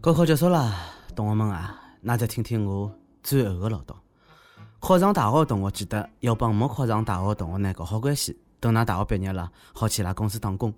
[0.00, 0.72] 高考结束了，
[1.16, 3.94] 同学们啊，那再听听我最后的唠叨。
[4.78, 10.72] 考上大学的同学记得要帮没考上大学的同学呢搞好关系，等㑚大学毕业了，好去伊拉公司打工。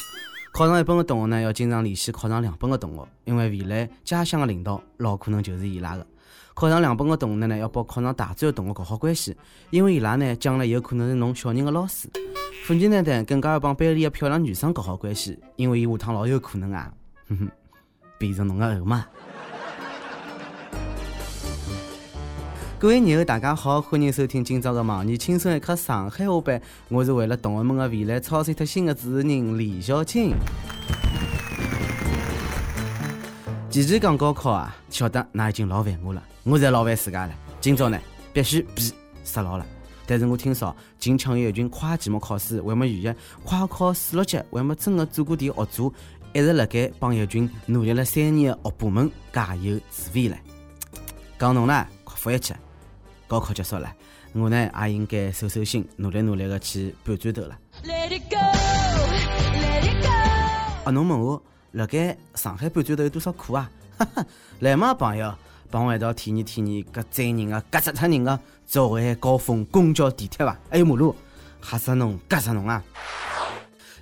[0.52, 6.06] 考上一本的同学呢，要经常联系考上两本的同学，因为未来家乡的领导老可能就是伊拉的。
[6.54, 9.36] 考上两本的同学呢，要帮考上大专的同学搞好关系，
[9.70, 12.08] 因为伊拉呢将来有可能是侬小人的老师。
[12.64, 16.90] 父亲呢，更加要帮班里的漂亮女生搞好关系，因为伊下趟老有可能啊，
[17.28, 17.50] 哼哼，
[18.18, 19.06] 变成侬的后妈。
[22.78, 26.58] 各位友，大家好，欢迎收听今朝的《盲女轻松一刻上海话版》，
[26.88, 30.34] 我是为了同学们的未来操碎脱心的主持人李小青。
[33.70, 37.32] 前前讲高考啊，晓得那已经老烦我了，我在老烦自家了。
[37.60, 37.98] 今朝呢，
[38.32, 38.92] 必须比
[39.24, 39.66] 杀牢了。
[40.06, 45.92] 但是我听说近腔有一群跨期末考试还没预约，快考四六级还没真的做过点学做，
[46.32, 50.38] 一直辣盖帮一群努力了三年的学霸们加油助威嘞。
[51.38, 52.54] 讲侬呢，快复一气！
[53.26, 53.92] 高考结束了，
[54.32, 57.58] 我呢也应该收收心，努力努力的去搬砖头了。
[60.84, 63.70] 啊，侬问我辣盖上海搬砖头有多少苦啊？
[63.98, 64.26] 哈哈，
[64.60, 65.34] 来嘛朋友，
[65.70, 70.56] 帮我一道体验体验搿载人啊、夹死脱人的早晚高峰公交、地铁伐？
[70.70, 71.14] 还有马路，
[71.60, 72.82] 吓死侬、夹死侬啊！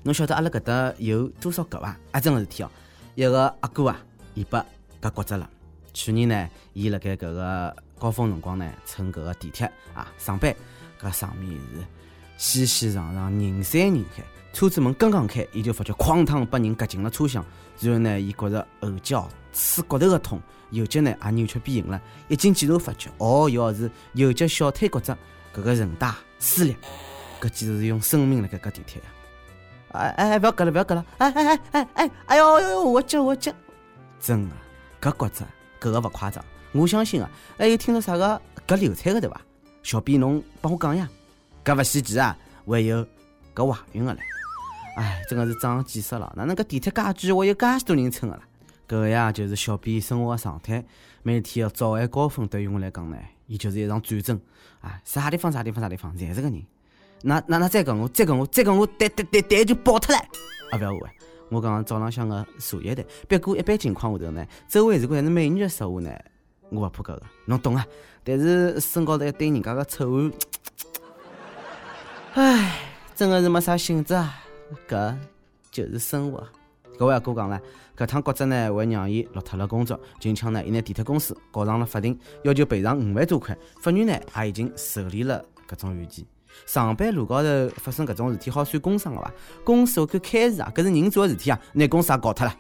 [0.03, 1.97] 侬晓得阿拉搿搭有多少搿伐？
[2.13, 2.71] 啊，真个事体哦，
[3.15, 3.99] 一个阿哥啊，
[4.35, 4.65] 伊把
[5.01, 5.49] 搿骨折了。
[5.93, 7.77] 去年呢，伊辣盖搿个。
[7.99, 10.55] 高峰辰光呢，乘搿个地铁啊上班，
[11.01, 11.51] 搿上面
[12.37, 14.23] 是熙熙攘攘，人山人海。
[14.53, 17.43] 车子门刚刚开，伊就发觉哐当把人夹进了车厢。
[17.81, 20.39] 然后呢，伊觉着后脚刺骨头的痛，
[20.73, 21.99] 右脚呢也扭曲变形了。
[22.29, 25.17] 一进检查发觉，哦哟是右脚小腿骨折，
[25.55, 26.77] 搿个韧带撕裂，
[27.41, 29.09] 搿简直是用生命辣盖夹地铁呀！
[29.97, 31.05] 哎哎哎，不要割了，不要割了！
[31.19, 33.53] 哎哎哎哎哎，哎呦呦呦，我脚我脚，
[34.21, 34.55] 真的，
[35.01, 35.45] 搿骨折，
[35.81, 36.45] 搿个勿夸张。
[36.73, 39.41] 我相信啊，还有听到啥个割流产的对伐？
[39.83, 41.09] 小编侬帮我讲呀，
[41.65, 43.07] 搿勿稀奇啊，还有
[43.55, 44.21] 割怀孕的嘞。
[44.97, 48.43] 哎，真的是长见识了，哪能搿地铁介贵，我有介许多人乘的啦？
[48.89, 50.85] 搿个呀，就是小编生活的常态。
[51.23, 53.17] 每天的早晚高峰对于我来讲呢，
[53.47, 54.41] 伊就是一场战争。
[54.81, 56.63] 啊，啥地方啥地方啥地方，侪是个人。
[57.23, 60.21] 那那那再讲我，再讲我，再讲我，蛋蛋蛋蛋就爆脱了。
[60.71, 61.09] 啊，不要误会，
[61.51, 63.05] 我讲早浪向个茶叶蛋。
[63.29, 66.11] 不过一般情况下头呢，周围如果还是美女的说话呢？
[66.71, 67.87] 我勿怕搿个，侬懂啊？
[68.25, 70.33] 但是身高头一对人家个臭汗，
[72.35, 72.81] 唉，
[73.15, 74.43] 真的是没啥兴致啊！
[74.89, 75.17] 搿
[75.71, 76.45] 就是生活。
[76.99, 77.61] 搿位阿哥讲了，
[77.97, 79.99] 搿趟骨折呢，会让伊落脱了工作。
[80.19, 83.57] 近腔呢，伊拿地铁公司告上了法庭，要求赔偿五万多块。
[83.81, 86.27] 法院呢，也已经受理了搿种案件。
[86.65, 89.31] 上班路高头发生搿种事体，好算工伤个伐？
[89.65, 92.55] 公司会开除啊，搿是人做个事体啊，拿公司也搞脱了。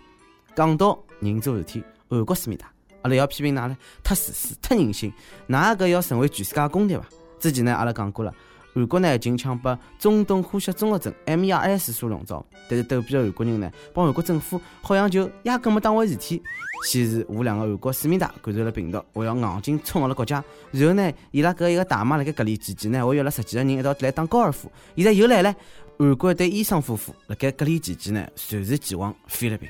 [0.55, 2.71] 讲到人做事体，韩国思密达。
[3.03, 5.13] 阿拉要批评㑚了，忒自私，忒任性。
[5.49, 7.05] 㑚搿要成为全世界公敌伐？
[7.39, 8.35] 之前呢，阿拉讲过了，
[8.77, 16.43] 韩国呢近腔被中东呼吸综合症 MERS 所笼罩，但是逗比的韩国人呢，帮韩国政府好像就压根没当回事体。
[16.85, 20.45] 先是无良的韩国思密达感染了病毒，还要硬劲冲阿拉国家。
[20.73, 24.71] 然后呢，伊拉搿一个大妈辣盖隔离期间呢，还约了十几个人一道来打高尔夫。
[24.95, 25.57] 现在又来了，
[25.99, 29.67] 韩国一对医生夫妇辣盖隔离期间呢，随时前往菲律宾。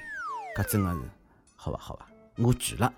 [0.58, 0.98] 搿真的是，
[1.54, 2.92] 好吧，好吧，我拒了。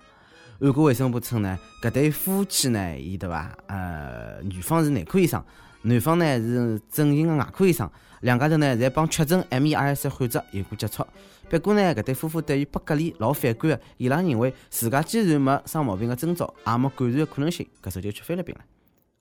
[0.59, 3.55] 韩国卫生部称呢，搿对夫妻呢，伊对伐？
[3.67, 5.41] 呃，女方是内科医生，
[5.81, 7.89] 男方呢是整形的外科医生，
[8.21, 11.05] 两家头呢侪帮确诊 MERS 患者有过接触。
[11.49, 18.61] 不过呢，搿对夫妇对于被隔离老反感的，伊拉认为自家既然没生毛病的征兆，也没感染的可能性，搿时候就去菲律宾了。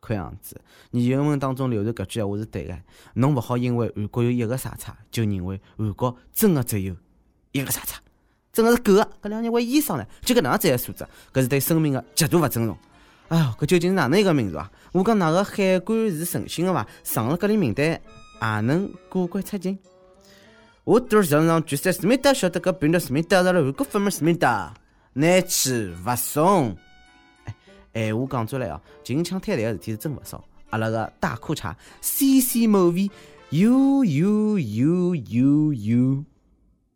[0.01, 0.61] 看样子，
[0.91, 2.79] 言文当中流传搿句闲话是对的，
[3.15, 6.95] 侬勿好因为韩国有一个傻叉，就认为韩国真的只有
[7.53, 8.01] 一个傻叉。
[8.53, 9.09] 真的是狗啊！
[9.23, 12.77] 搿两年为医生呢，就搿能样子个素质，搿是对生命的极度勿尊重。
[13.28, 14.71] 哎哟，搿究竟是哪能一个民族啊？
[14.93, 16.87] 我讲哪个海关是诚信的伐？
[17.05, 19.78] 上了搿里名单也能过关出境？
[20.84, 24.75] 我都是想让全世界市民都晓得搿病毒市民带上了韩国粉末市民的，
[25.12, 26.75] 难去勿送。
[27.93, 30.43] 哎，闲话讲出来哦，近腔摊台个事体是真勿少。
[30.70, 33.11] 阿拉个大裤衩 C C 某 V
[33.50, 36.25] U U U U U，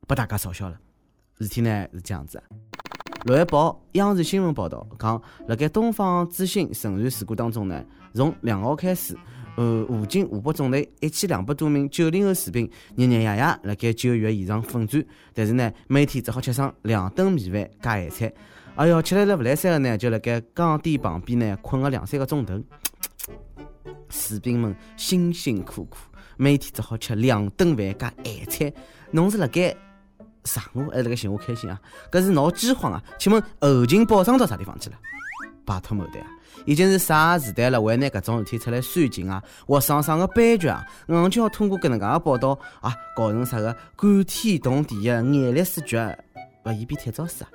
[0.06, 0.78] 被大家嘲笑了。
[1.38, 2.42] 事体呢是这样子，
[3.24, 7.84] 六月报央视新闻报道讲，辣盖东方之星沉船事故当中呢，
[8.14, 9.16] 从两号开始，
[9.56, 18.34] 呃，武警湖北总队一千两百多名九零后士兵日日夜夜辣盖救援现场奋战，但是呢，每天只好吃上两顿米饭加咸菜，
[18.74, 22.60] 哎哟，吃来了勿来三个呢，就辣盖岗点旁边呢困个两三个钟头，
[24.08, 25.96] 士兵们辛辛苦苦，
[26.36, 28.72] 每天只好吃两顿饭加咸菜，
[29.12, 29.76] 侬是辣盖。
[30.44, 31.80] 上我还辣盖寻我开心啊！
[32.10, 33.02] 搿是闹饥荒啊！
[33.18, 34.96] 请问后勤保障到啥地方去了？
[35.64, 36.26] 拜托某的啊！
[36.64, 39.42] 已经是啥时代了，还拿搿种事体出来煽情啊？
[39.66, 40.84] 活生生个悲剧啊！
[41.08, 45.96] 硬就要通过搿能介的报道啊，搞成啥个感天动地的眼泪水剧，
[46.64, 47.50] 勿嫌比铁招死啊？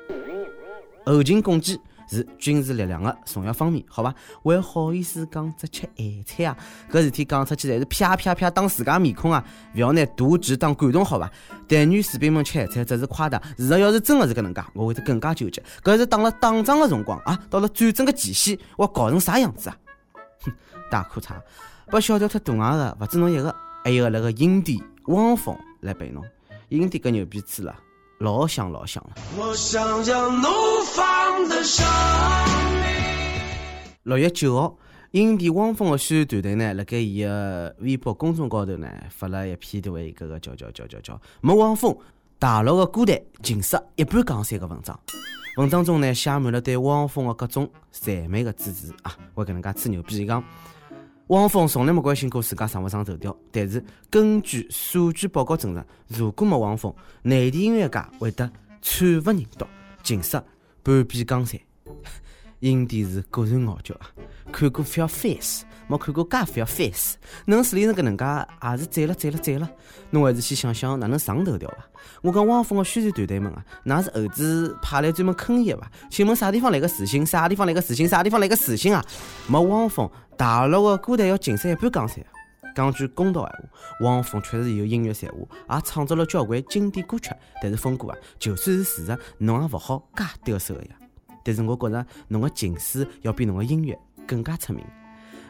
[1.13, 1.79] 后勤供给。
[2.09, 4.15] 是军事力量的重要方面，好吧？
[4.41, 6.57] 还好意思讲只吃咸菜啊？
[6.89, 9.43] 搿事体讲出去，侪是啪啪啪打自家面孔啊！
[9.75, 11.29] 勿要拿大局当感动，好吧？
[11.67, 15.61] 但愿士兵们吃咸菜只是夸大，事实要是真的是搿能介，我会得更加纠结。
[15.83, 19.75] 搿是打了打仗的辰光啊，到了战争的前夕，我搞成啥样子啊？
[20.45, 20.53] 哼，
[20.89, 21.33] 大裤衩，
[21.87, 26.23] 把小调脱大牙的，勿止侬一个，还有个那个影帝汪峰来陪侬。
[26.69, 27.75] 影帝搿牛逼吹了。
[28.19, 29.15] 老香老香了。
[34.03, 34.75] 六月九号，
[35.11, 41.95] 影帝汪峰的宣传团队呢，辣盖伊个微博公众高头呢，发了一篇的为搿个叫叫叫叫叫没汪峰，
[42.39, 44.99] 大陆的歌坛尽失一半江山的文章。
[45.57, 50.43] 文章中呢，写满了对汪峰的各种赞美的支持啊，我搿能介吹牛逼讲。
[51.27, 58.49] 汪峰从来没关心过自家上勿上头条，但是根据数据报告证实，如果没汪峰，内地音乐界会得
[58.81, 59.65] 惨不忍睹，
[60.01, 60.41] 尽失
[60.83, 61.59] 半壁江山。
[62.61, 64.09] 影帝是果然傲娇啊！
[64.51, 67.15] 看过《Feel Face》，没看过《介 Feel Face》，
[67.45, 68.25] 能处理成搿能介，
[68.63, 69.69] 也是赞了赞了赞了。
[70.09, 71.77] 侬还是先想想哪能上头条伐？
[72.21, 75.91] 我讲汪峰的宣传团队们啊，㑚是猴子派来专门坑伊的伐？
[76.09, 77.23] 请问啥地方来个自信？
[77.25, 78.07] 啥地方来个自信？
[78.07, 79.05] 啥地方来个自信啊？
[79.47, 82.25] 没汪峰，大陆的歌坛要尽失一半江山。
[82.73, 83.69] 讲句公道闲话，
[84.01, 87.29] 汪峰确实有音乐才华，也创作了交关经典歌曲。
[87.61, 90.95] 但是峰哥啊，就算是事实，侬也勿好介得瑟呀。
[91.47, 93.97] 但是我觉着侬个情书要比侬个音乐
[94.27, 94.83] 更加出名。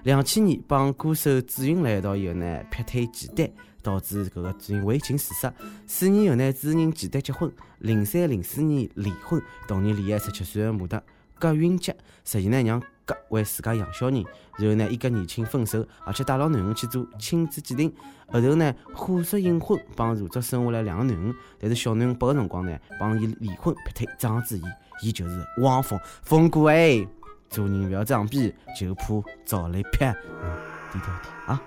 [0.03, 3.49] 两千年帮歌手紫云辣一道以后呢，劈腿简单，
[3.81, 5.51] 导致搿个紫云为情自杀。
[5.87, 9.41] 四年后呢，朱云简单结婚，零三零四年离婚。
[9.67, 11.01] 同年恋爱十七岁的模特
[11.39, 11.95] 葛云杰，
[12.25, 14.23] 实际呢让葛为自家养小人。
[14.57, 17.93] 然后呢，伊跟年轻分手，而且带牢囡恩去做亲子鉴定。
[18.31, 21.33] 后头呢，火速隐婚，帮如竹生下来两个囡恩。
[21.59, 24.63] 但是小囡恩八个辰光呢，帮伊离婚劈腿，章子怡。
[25.03, 27.07] 伊就是汪峰，峰哥哎，
[27.49, 29.99] 做人不要装逼，就怕遭雷劈。
[30.91, 31.61] 低调点啊！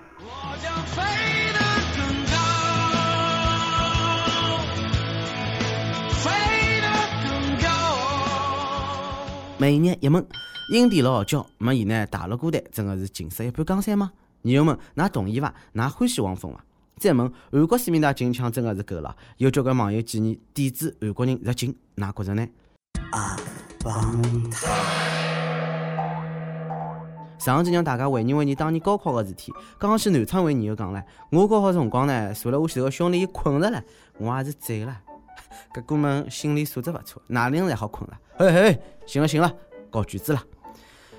[9.61, 10.27] 每日一问，
[10.73, 14.11] 阴地老傲娇，没伊呢，大陆歌坛真的是尽失一般江山吗？
[14.41, 15.55] 女友们，㑚同意伐？
[15.75, 16.65] 㑚欢喜汪峰伐？
[16.97, 19.15] 再问，韩国思密达金枪真的是够了？
[19.37, 22.49] 有交关网友建议抵制韩国人入境，㑚觉着呢？
[23.11, 23.37] 啊，
[23.85, 24.67] 帮他。
[27.39, 33.85] 上期让大家回忆回忆当年高考个事体，刚起南昌位女友讲了，我高考辰光呢，坐辣我前头个兄弟伊困着了，
[34.17, 35.03] 我也是醉了。
[35.75, 38.19] 搿哥们心理素质勿错，哪能侪好困了？
[38.37, 39.53] 嘿嘿，行了行了，
[39.91, 40.43] 搞卷子了。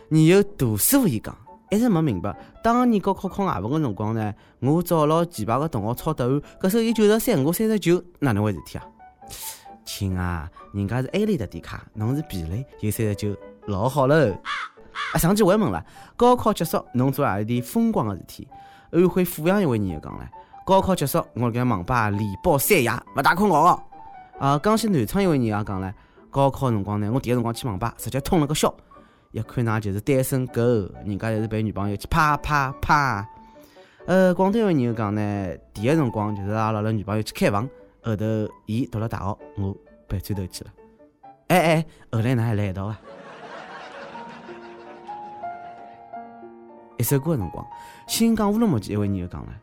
[0.10, 1.36] 你有大师傅伊讲，
[1.70, 8.86] 一直没明白，当年高考考外文个辰光呢，我找牢前排个同学抄答案，搿首伊九十三，我三十九，哪能回事体啊？
[9.86, 13.36] 亲啊，人家是 A 类的点卡，侬是 B 类，有三十九，
[13.68, 14.16] 老好喽。
[15.14, 15.86] 啊，上期我还问了，
[16.16, 18.48] 高考结束侬做何里点疯狂个事体？
[18.92, 20.30] 安徽阜阳一位人又讲了，
[20.66, 23.82] 高考结束我辣盖网吧连包三夜，勿大困觉哦。
[24.42, 25.94] 啊，江西南昌一位人也讲了，
[26.32, 28.74] 高考辰光呢，我第一辰光去网吧，直接通了个宵。
[29.30, 30.60] 一看㑚就是单身狗，
[31.06, 33.24] 人家侪是陪女朋友去啪啪啪。
[34.08, 37.70] 呃，广东一位人又讲呢，第一辰光就是阿拉拉女朋友去开房。
[38.02, 38.26] 后头，
[38.66, 40.72] 伊读了大学，我搬砖头去了。
[41.50, 43.00] 哎哎，后来哪还来一道啊？
[46.98, 47.64] 一首歌的辰光，
[48.08, 49.54] 新疆乌鲁木齐一位人又讲了：“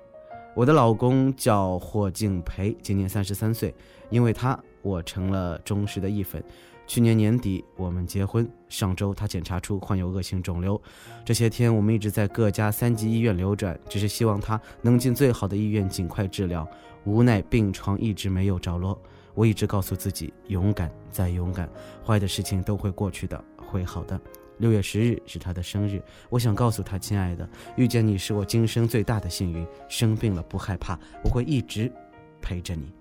[0.59, 3.73] 我的老公叫霍敬培，今年三十三岁，
[4.11, 6.43] 因为他，我成了忠实的一粉。
[6.85, 10.83] 去年年底我们结婚，上周他检查出患有恶性肿瘤，
[11.25, 16.69] 这些天我们一直在各家三级医院流转，只是希望他能进最好的医院尽快治疗。”
[17.07, 19.01] 无奈病床一直没有着落，
[19.35, 21.71] 我一直告诉自己勇敢再勇敢，
[22.05, 24.21] 坏的事情都会过去的，会好的。
[24.59, 29.67] 六月十日是他的生日，我想告诉他，亲爱的，遇见你是我今生最大的幸运。
[29.89, 31.91] 生病了不害怕，我会一直
[32.43, 32.93] 陪着你。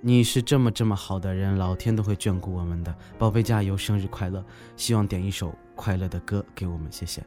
[0.00, 4.44] 你是这么这么好的人，老天都会眷顾我们的，宝贝加油，生日快乐！
[4.76, 7.20] 希望点一首快乐的歌给我们，谢谢。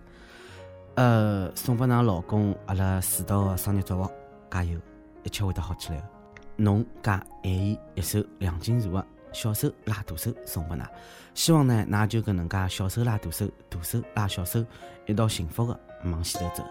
[0.95, 4.09] 呃，送给㑚老公阿拉迟到的生日祝福，
[4.49, 4.79] 加油，
[5.23, 6.07] 一切会得好起来的。
[6.55, 8.99] 侬加爱伊一首梁静茹的
[9.31, 10.85] 《小手拉大手送拨㑚。
[11.33, 14.65] 希望呢，㑚就搿能介小手拉大手，大手拉小手，
[15.05, 16.63] 一道幸福的往前头走。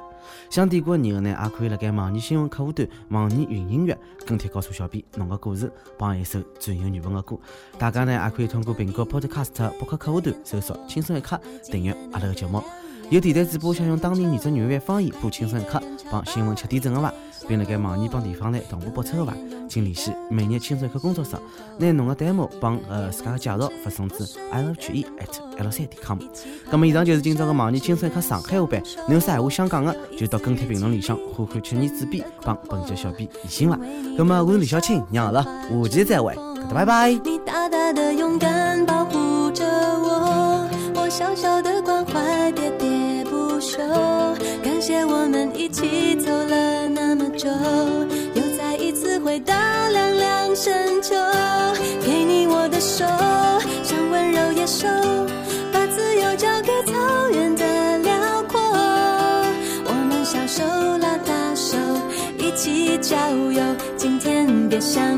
[0.50, 7.38] 想点歌的朋友呢，也可以辣盖网易新闻客户端、网易云音乐跟帖告诉小编侬个故事，帮一首最有缘分的歌。
[7.78, 11.40] 大家呢，也可以通过苹果 Podcast 播客客户端搜索“轻松一刻”，
[11.72, 12.62] 订阅阿拉个节目。
[13.10, 15.78] 有电台主播想用当地原汁原味方言播《轻松一刻》
[16.12, 17.12] 帮新闻七点整的话，
[17.48, 19.34] 并辣盖网易帮地方台同步播出的话，
[19.68, 21.32] 请联系每日轻松一刻工作室，
[21.76, 26.20] 拿侬个 demo 帮呃自家的介绍发送至 i love 曲艺 at l 三点 com。
[26.70, 28.80] 那么以上就是今朝的网易轻松一刻上海话版。
[29.08, 33.76] 侬有啥话想讲的，就到跟帖评论里向呼喊“曲艺主编”帮本节小编联系伐。
[34.16, 36.32] 那么我是李小青，娘了，下期再会，
[36.72, 37.10] 拜拜。
[37.10, 38.49] 你大大的勇敢
[45.80, 47.48] 起走了那么久，
[48.34, 51.14] 又再一次回到凉凉深秋。
[52.04, 53.06] 给你我的手，
[53.82, 54.86] 像温柔野兽，
[55.72, 58.60] 把自由交给草原的辽阔。
[59.86, 60.62] 我们小手
[60.98, 61.78] 拉大手，
[62.36, 63.16] 一起郊
[63.50, 63.62] 游。
[63.96, 65.09] 今天别想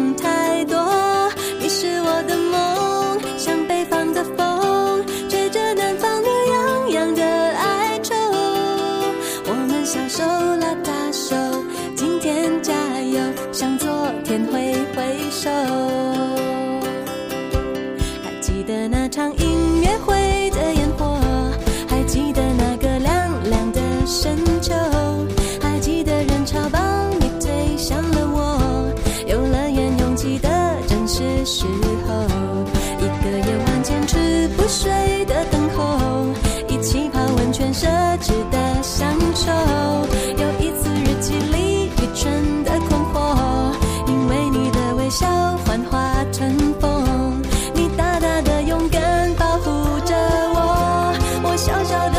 [51.84, 52.11] 小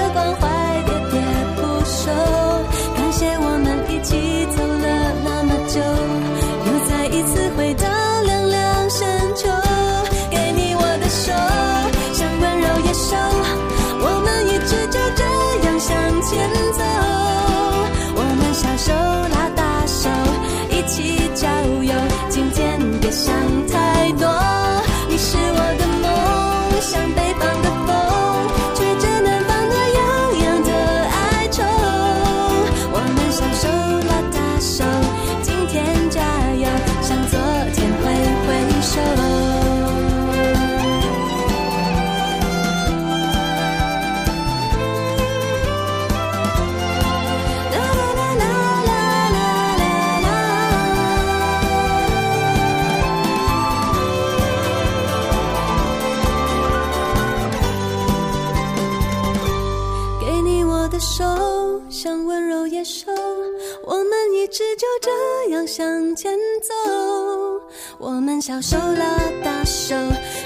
[66.15, 66.73] 前走，
[67.97, 69.95] 我们小手拉大手，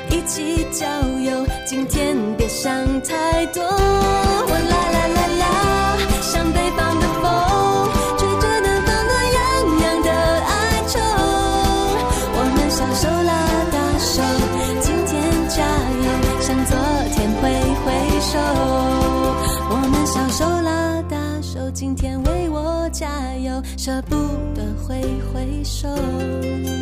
[0.10, 0.86] 一起郊
[1.20, 1.46] 游。
[1.66, 2.72] 今天别想
[3.02, 3.62] 太多。
[3.64, 7.26] 我啦啦啦啦，像北方的风，
[8.18, 9.40] 吹着南方暖洋
[9.82, 10.10] 洋的
[10.46, 10.52] 哀
[10.88, 11.00] 愁。
[12.34, 13.32] 我们小手拉
[13.72, 14.22] 大手，
[14.80, 15.12] 今天
[15.50, 15.58] 加
[16.04, 16.08] 油，
[16.40, 16.72] 向昨
[17.14, 17.44] 天挥
[17.84, 17.86] 挥
[18.22, 18.32] 手。
[19.70, 23.10] 我们小手拉大手，今天为我加
[23.44, 24.16] 油，舍不
[24.56, 24.66] 得。
[24.88, 25.27] 挥挥
[25.82, 26.77] 手。